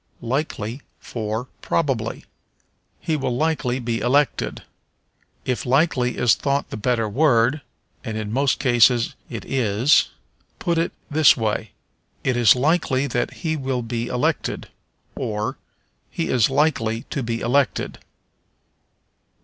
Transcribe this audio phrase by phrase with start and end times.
[0.23, 2.25] Likely for Probably.
[2.99, 4.63] "He will likely be elected."
[5.45, 7.61] If likely is thought the better word
[8.03, 10.09] (and in most cases it is)
[10.57, 11.73] put it this way:
[12.23, 14.69] "It is likely that he will be elected,"
[15.13, 15.59] or,
[16.09, 17.99] "He is likely to be elected."